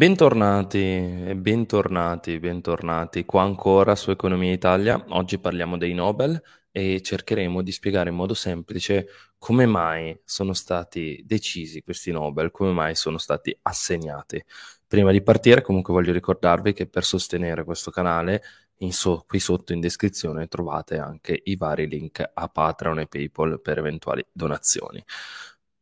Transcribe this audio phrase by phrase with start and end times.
[0.00, 5.04] bentornati, bentornati, bentornati qua ancora su Economia Italia.
[5.08, 11.22] Oggi parliamo dei Nobel e cercheremo di spiegare in modo semplice come mai sono stati
[11.26, 14.42] decisi questi Nobel, come mai sono stati assegnati.
[14.86, 18.42] Prima di partire comunque voglio ricordarvi che per sostenere questo canale
[18.88, 23.76] so- qui sotto in descrizione trovate anche i vari link a Patreon e PayPal per
[23.76, 25.04] eventuali donazioni.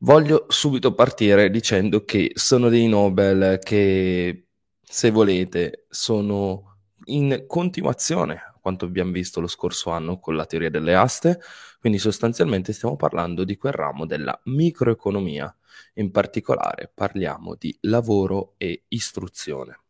[0.00, 4.46] Voglio subito partire dicendo che sono dei Nobel che,
[4.80, 6.76] se volete, sono
[7.06, 11.40] in continuazione a quanto abbiamo visto lo scorso anno con la teoria delle aste,
[11.80, 15.52] quindi sostanzialmente stiamo parlando di quel ramo della microeconomia,
[15.94, 19.80] in particolare parliamo di lavoro e istruzione.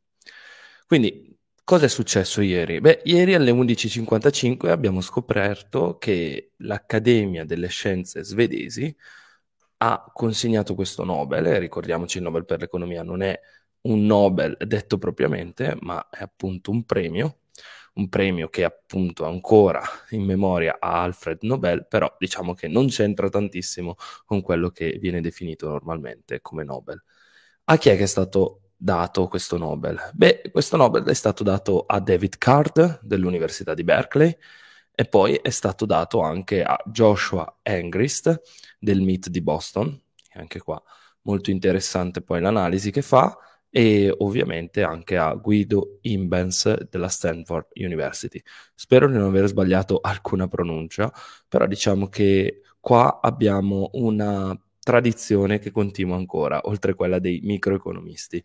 [0.86, 1.36] Quindi
[1.68, 2.80] Cosa è successo ieri?
[2.80, 8.96] Beh, ieri alle 11.55 abbiamo scoperto che l'Accademia delle Scienze svedesi
[9.78, 13.38] ha consegnato questo Nobel, ricordiamoci il Nobel per l'economia non è
[13.82, 17.38] un Nobel detto propriamente, ma è appunto un premio,
[17.94, 23.28] un premio che appunto ancora in memoria a Alfred Nobel, però diciamo che non c'entra
[23.28, 27.02] tantissimo con quello che viene definito normalmente come Nobel.
[27.64, 29.98] A chi è che è stato dato questo Nobel?
[30.12, 34.36] Beh, questo Nobel è stato dato a David Card dell'Università di Berkeley,
[35.00, 38.40] e poi è stato dato anche a Joshua Angrist
[38.78, 40.00] del MIT di Boston,
[40.34, 40.82] anche qua
[41.22, 43.36] molto interessante poi l'analisi che fa,
[43.70, 48.42] e ovviamente anche a Guido Imbens della Stanford University.
[48.74, 51.12] Spero di non aver sbagliato alcuna pronuncia,
[51.46, 58.42] però diciamo che qua abbiamo una tradizione che continua ancora, oltre quella dei microeconomisti.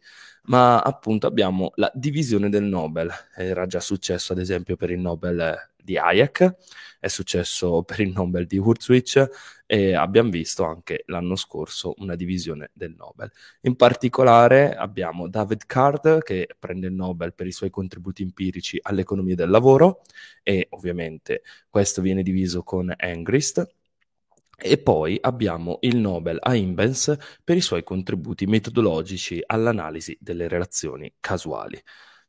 [0.47, 3.09] Ma appunto abbiamo la divisione del Nobel.
[3.33, 6.55] Era già successo ad esempio per il Nobel di Hayek,
[6.99, 9.27] è successo per il Nobel di Wurzwich
[9.65, 13.31] e abbiamo visto anche l'anno scorso una divisione del Nobel.
[13.61, 19.35] In particolare abbiamo David Card che prende il Nobel per i suoi contributi empirici all'economia
[19.35, 20.01] del lavoro
[20.43, 23.67] e ovviamente questo viene diviso con Angrist
[24.55, 31.11] e poi abbiamo il Nobel a Imbens per i suoi contributi metodologici all'analisi delle relazioni
[31.19, 31.81] casuali,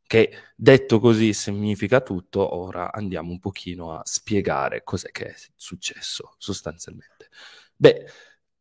[0.06, 6.34] che detto così significa tutto, ora andiamo un pochino a spiegare cos'è che è successo
[6.38, 7.28] sostanzialmente.
[7.76, 8.06] Beh,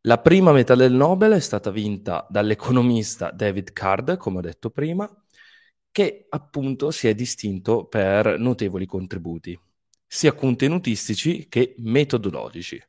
[0.01, 5.09] la prima metà del Nobel è stata vinta dall'economista David Card, come ho detto prima,
[5.91, 9.57] che appunto si è distinto per notevoli contributi,
[10.05, 12.81] sia contenutistici che metodologici.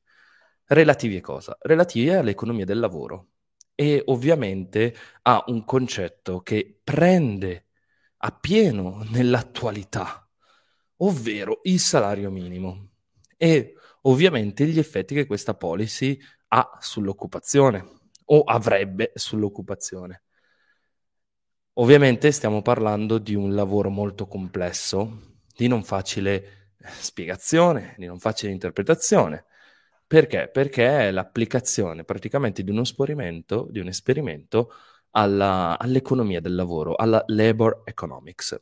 [0.67, 1.57] Relativi a cosa?
[1.61, 3.29] Relativi all'economia del lavoro
[3.75, 7.67] e ovviamente a un concetto che prende
[8.25, 10.27] appieno nell'attualità,
[10.99, 12.93] ovvero il salario minimo
[13.37, 16.19] e ovviamente gli effetti che questa policy
[16.49, 17.87] ha sull'occupazione
[18.27, 20.23] o avrebbe sull'occupazione.
[21.75, 28.53] Ovviamente stiamo parlando di un lavoro molto complesso, di non facile spiegazione, di non facile
[28.53, 29.45] interpretazione
[30.07, 30.49] perché?
[30.53, 34.71] Perché è l'applicazione praticamente di uno esperimento, di un esperimento
[35.17, 38.61] alla, all'economia del lavoro, alla labor economics.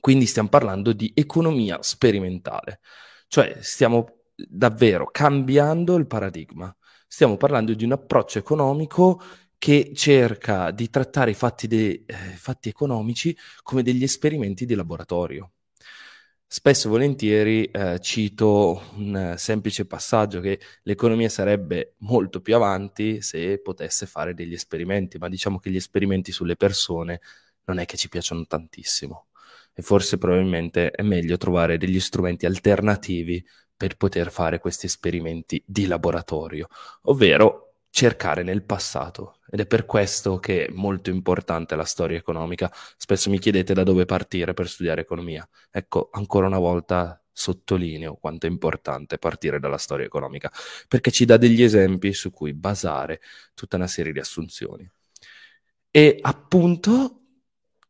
[0.00, 2.80] Quindi stiamo parlando di economia sperimentale,
[3.28, 6.74] cioè stiamo davvero cambiando il paradigma.
[7.06, 9.20] Stiamo parlando di un approccio economico
[9.58, 15.52] che cerca di trattare i fatti, de, eh, fatti economici come degli esperimenti di laboratorio.
[16.52, 23.60] Spesso e volentieri eh, cito un semplice passaggio che l'economia sarebbe molto più avanti se
[23.60, 27.20] potesse fare degli esperimenti, ma diciamo che gli esperimenti sulle persone
[27.66, 29.28] non è che ci piacciono tantissimo.
[29.72, 33.46] E forse probabilmente è meglio trovare degli strumenti alternativi
[33.76, 36.66] per poter fare questi esperimenti di laboratorio,
[37.02, 42.72] ovvero cercare nel passato ed è per questo che è molto importante la storia economica.
[42.96, 45.46] Spesso mi chiedete da dove partire per studiare economia.
[45.70, 50.52] Ecco, ancora una volta sottolineo quanto è importante partire dalla storia economica,
[50.88, 53.20] perché ci dà degli esempi su cui basare
[53.54, 54.88] tutta una serie di assunzioni.
[55.90, 57.16] E appunto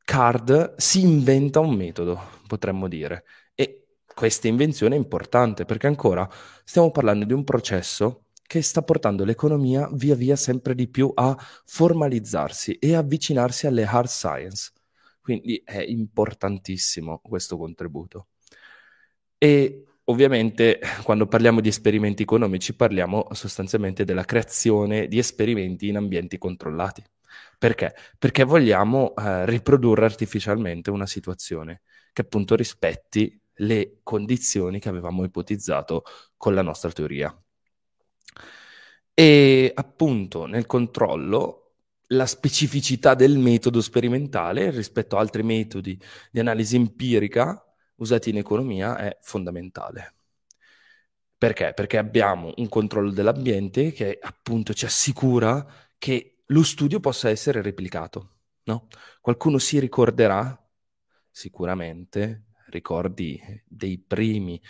[0.04, 3.24] Card si inventa un metodo, potremmo dire,
[3.54, 6.28] e questa invenzione è importante perché ancora
[6.64, 11.38] stiamo parlando di un processo che sta portando l'economia via via sempre di più a
[11.66, 14.72] formalizzarsi e avvicinarsi alle hard science.
[15.20, 18.26] Quindi è importantissimo questo contributo.
[19.38, 26.36] E ovviamente quando parliamo di esperimenti economici parliamo sostanzialmente della creazione di esperimenti in ambienti
[26.36, 27.04] controllati.
[27.56, 27.94] Perché?
[28.18, 31.82] Perché vogliamo eh, riprodurre artificialmente una situazione
[32.12, 36.02] che appunto rispetti le condizioni che avevamo ipotizzato
[36.36, 37.32] con la nostra teoria.
[39.14, 41.72] E appunto nel controllo
[42.12, 46.00] la specificità del metodo sperimentale rispetto a altri metodi
[46.30, 47.64] di analisi empirica
[47.96, 50.14] usati in economia è fondamentale.
[51.36, 51.72] Perché?
[51.74, 55.64] Perché abbiamo un controllo dell'ambiente che appunto ci assicura
[55.96, 58.34] che lo studio possa essere replicato.
[58.64, 58.88] No?
[59.20, 60.58] Qualcuno si ricorderà,
[61.30, 64.60] sicuramente, ricordi dei primi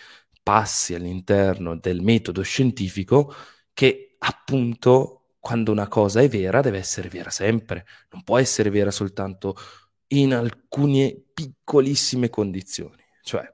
[0.43, 3.33] passi all'interno del metodo scientifico
[3.73, 8.91] che appunto quando una cosa è vera deve essere vera sempre, non può essere vera
[8.91, 9.55] soltanto
[10.07, 13.03] in alcune piccolissime condizioni.
[13.23, 13.51] Cioè,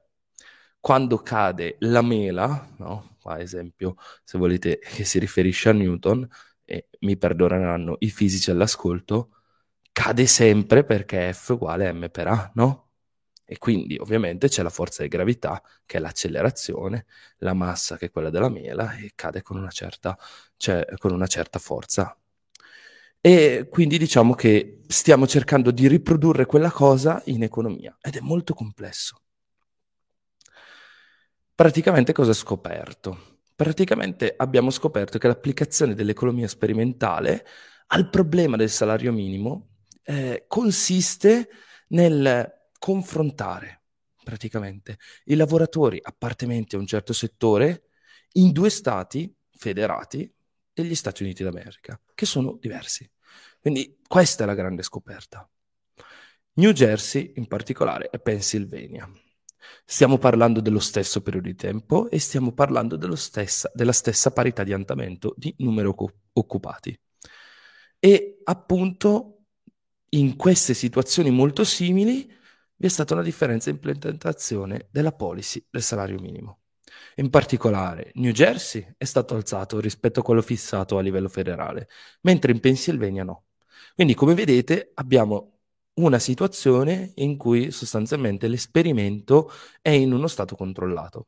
[0.80, 3.18] quando cade la mela, no?
[3.24, 6.28] ad esempio, se volete che si riferisce a Newton,
[6.66, 9.32] e mi perdoneranno i fisici all'ascolto,
[9.92, 12.87] cade sempre perché F uguale M per A, no?
[13.50, 17.06] E quindi ovviamente c'è la forza di gravità, che è l'accelerazione,
[17.38, 20.18] la massa che è quella della mela, e cade con una certa,
[20.58, 22.18] cioè, con una certa forza.
[23.22, 28.54] E quindi diciamo che stiamo cercando di riprodurre quella cosa in economia ed è molto
[28.54, 29.22] complesso.
[31.56, 33.40] Praticamente cosa ho scoperto?
[33.56, 37.46] Praticamente abbiamo scoperto che l'applicazione dell'economia sperimentale
[37.88, 39.70] al problema del salario minimo
[40.04, 41.50] eh, consiste
[41.88, 43.84] nel confrontare
[44.24, 47.84] praticamente i lavoratori appartenenti a un certo settore
[48.34, 50.32] in due stati federati
[50.74, 53.10] degli Stati Uniti d'America, che sono diversi.
[53.60, 55.50] Quindi questa è la grande scoperta.
[56.54, 59.10] New Jersey in particolare e Pennsylvania.
[59.86, 64.74] Stiamo parlando dello stesso periodo di tempo e stiamo parlando stessa, della stessa parità di
[64.74, 67.00] andamento di numero co- occupati.
[68.00, 69.46] E appunto
[70.10, 72.32] in queste situazioni molto simili
[72.78, 76.60] vi è stata una differenza in implementazione della policy del salario minimo.
[77.16, 81.90] In particolare, New Jersey è stato alzato rispetto a quello fissato a livello federale,
[82.22, 83.46] mentre in Pennsylvania no.
[83.96, 85.60] Quindi, come vedete, abbiamo
[85.96, 89.52] una situazione in cui sostanzialmente l'esperimento
[89.82, 91.28] è in uno stato controllato.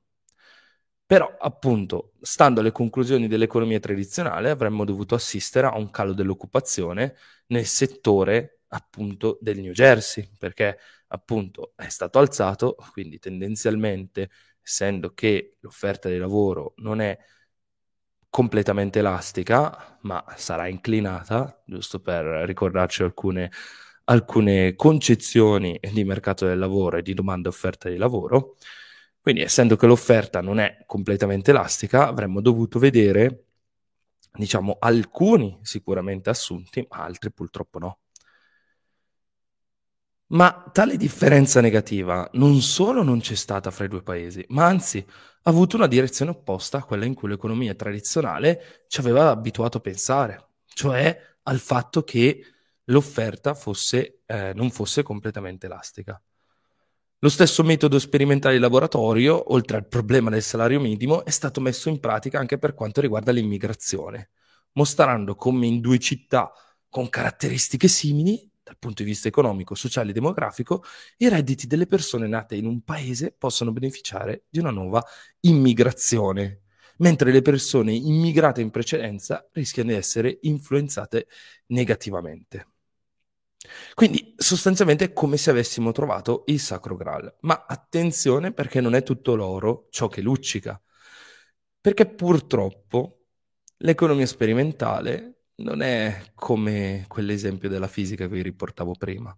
[1.06, 7.16] Però, appunto, stando alle conclusioni dell'economia tradizionale, avremmo dovuto assistere a un calo dell'occupazione
[7.48, 10.78] nel settore, appunto, del New Jersey, perché,
[11.10, 14.30] appunto, è stato alzato, quindi tendenzialmente,
[14.62, 17.18] essendo che l'offerta di lavoro non è
[18.30, 23.52] completamente elastica, ma sarà inclinata, giusto per ricordarci alcune
[24.10, 28.56] alcune concezioni di mercato del lavoro e di domanda e offerta di lavoro.
[29.22, 33.46] Quindi, essendo che l'offerta non è completamente elastica, avremmo dovuto vedere,
[34.34, 38.00] diciamo, alcuni sicuramente assunti, ma altri purtroppo no.
[40.32, 45.04] Ma tale differenza negativa non solo non c'è stata fra i due paesi, ma anzi
[45.08, 49.82] ha avuto una direzione opposta a quella in cui l'economia tradizionale ci aveva abituato a
[49.82, 52.44] pensare, cioè al fatto che
[52.86, 56.22] l'offerta fosse, eh, non fosse completamente elastica.
[57.22, 61.90] Lo stesso metodo sperimentale di laboratorio, oltre al problema del salario minimo, è stato messo
[61.90, 64.30] in pratica anche per quanto riguarda l'immigrazione,
[64.74, 66.52] mostrando come in due città
[66.88, 70.84] con caratteristiche simili, dal punto di vista economico, sociale e demografico,
[71.18, 75.04] i redditi delle persone nate in un paese possono beneficiare di una nuova
[75.42, 76.62] immigrazione,
[76.98, 81.28] mentre le persone immigrate in precedenza rischiano di essere influenzate
[81.68, 82.68] negativamente.
[83.96, 87.38] Quindi sostanzialmente è come se avessimo trovato il Sacro Graal.
[87.42, 90.80] Ma attenzione perché non è tutto l'oro ciò che luccica.
[91.82, 93.24] Perché purtroppo
[93.78, 99.38] l'economia sperimentale non è come quell'esempio della fisica che vi riportavo prima.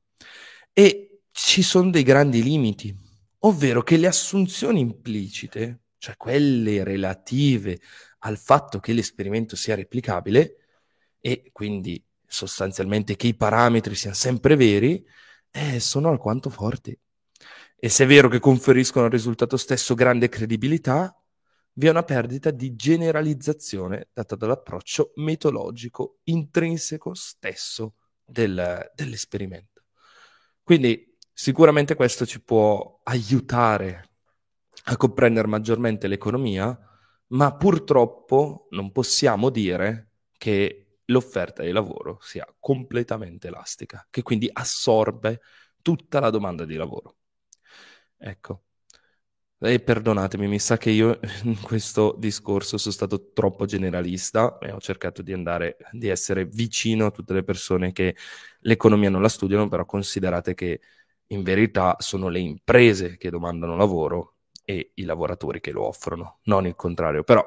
[0.74, 2.96] E ci sono dei grandi limiti,
[3.40, 7.80] ovvero che le assunzioni implicite, cioè quelle relative
[8.20, 10.58] al fatto che l'esperimento sia replicabile
[11.20, 15.06] e quindi sostanzialmente che i parametri siano sempre veri,
[15.51, 16.98] eh, sono alquanto forti.
[17.84, 21.21] E se è vero che conferiscono al risultato stesso grande credibilità,
[21.74, 29.84] vi è una perdita di generalizzazione data dall'approccio metodologico intrinseco stesso del, dell'esperimento.
[30.63, 34.10] Quindi sicuramente questo ci può aiutare
[34.86, 36.78] a comprendere maggiormente l'economia,
[37.28, 45.42] ma purtroppo non possiamo dire che l'offerta di lavoro sia completamente elastica, che quindi assorbe
[45.82, 47.18] tutta la domanda di lavoro.
[48.18, 48.63] Ecco.
[49.63, 54.80] E perdonatemi, mi sa che io in questo discorso sono stato troppo generalista e ho
[54.80, 58.15] cercato di andare, di essere vicino a tutte le persone che
[58.62, 60.82] l'economia non la studiano, però considerate che
[61.27, 66.65] in verità sono le imprese che domandano lavoro e i lavoratori che lo offrono, non
[66.65, 67.24] il contrario.
[67.24, 67.46] Però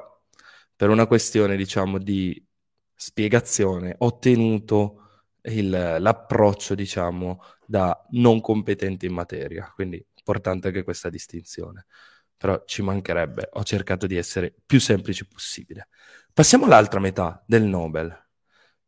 [0.73, 2.41] per una questione, diciamo, di
[2.93, 5.04] spiegazione ho tenuto
[5.45, 9.71] il, l'approccio, diciamo, da non competenti in materia.
[9.73, 11.85] Quindi importante anche questa distinzione.
[12.37, 15.87] Però ci mancherebbe, ho cercato di essere più semplice possibile.
[16.33, 18.13] Passiamo all'altra metà del Nobel,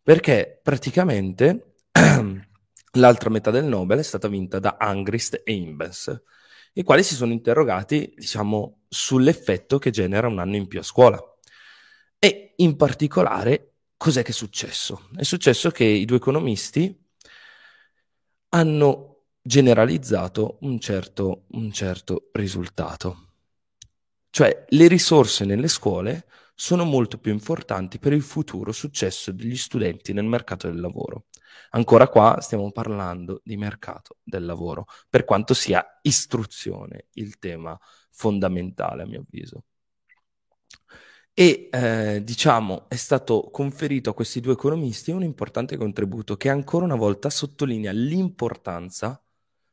[0.04, 1.76] perché praticamente
[2.94, 6.24] l'altra metà del Nobel è stata vinta da Angrist e Imbens,
[6.74, 11.20] i quali si sono interrogati, diciamo, sull'effetto che genera un anno in più a scuola.
[12.20, 15.10] E in particolare, cos'è che è successo?
[15.16, 16.96] È successo che i due economisti
[18.50, 23.32] hanno generalizzato un certo, un certo risultato.
[24.30, 30.14] Cioè, le risorse nelle scuole sono molto più importanti per il futuro successo degli studenti
[30.14, 31.26] nel mercato del lavoro.
[31.72, 37.78] Ancora qua stiamo parlando di mercato del lavoro, per quanto sia istruzione il tema
[38.12, 39.64] fondamentale a mio avviso.
[41.40, 46.86] E eh, diciamo è stato conferito a questi due economisti un importante contributo che ancora
[46.86, 49.24] una volta sottolinea l'importanza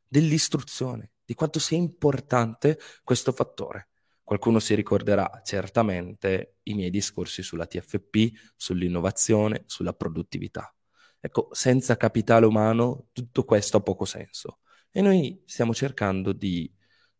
[0.07, 3.87] dell'istruzione, di quanto sia importante questo fattore.
[4.23, 10.71] Qualcuno si ricorderà certamente i miei discorsi sulla TFP, sull'innovazione, sulla produttività.
[11.19, 14.59] Ecco, senza capitale umano tutto questo ha poco senso.
[14.91, 16.71] E noi stiamo cercando di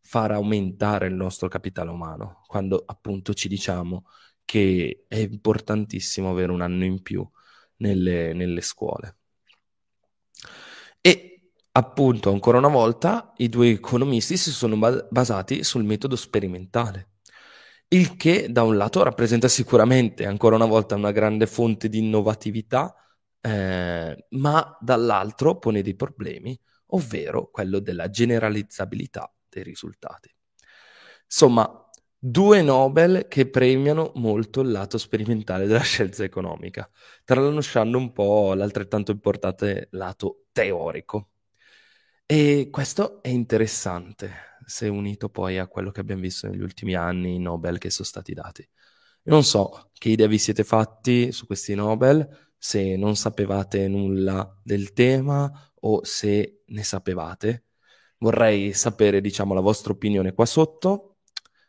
[0.02, 4.06] far aumentare il nostro capitale umano, quando appunto ci diciamo
[4.46, 7.28] che è importantissimo avere un anno in più
[7.78, 9.18] nelle, nelle scuole.
[11.02, 14.78] E appunto, ancora una volta, i due economisti si sono
[15.10, 17.10] basati sul metodo sperimentale,
[17.90, 22.96] il che da un lato rappresenta sicuramente ancora una volta una grande fonte di innovatività,
[23.42, 30.34] eh, ma dall'altro pone dei problemi, ovvero quello della generalizzabilità dei risultati.
[31.26, 31.85] Insomma,
[32.18, 36.90] due Nobel che premiano molto il lato sperimentale della scienza economica,
[37.24, 41.30] tralasciando un po' l'altrettanto importante lato teorico.
[42.26, 44.32] E questo è interessante,
[44.66, 48.08] se unito poi a quello che abbiamo visto negli ultimi anni, i Nobel che sono
[48.08, 48.68] stati dati.
[49.24, 54.94] Non so che idea vi siete fatti su questi Nobel, se non sapevate nulla del
[54.94, 57.66] tema o se ne sapevate.
[58.18, 61.15] Vorrei sapere, diciamo, la vostra opinione qua sotto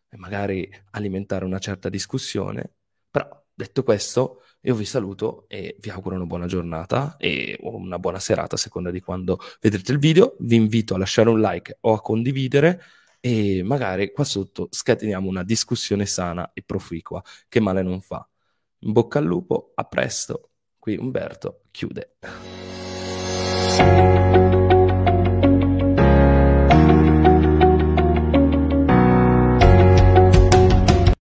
[0.08, 2.72] e magari alimentare una certa discussione.
[3.10, 8.18] Però, detto questo, io vi saluto e vi auguro una buona giornata e una buona
[8.18, 10.36] serata a seconda di quando vedrete il video.
[10.40, 12.82] Vi invito a lasciare un like o a condividere
[13.20, 18.28] e magari qua sotto scateniamo una discussione sana e proficua che male non fa.
[18.80, 20.50] In bocca al lupo, a presto.
[20.78, 22.16] Qui Umberto chiude.